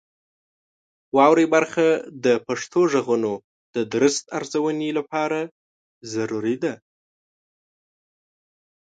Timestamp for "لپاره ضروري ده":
4.97-6.73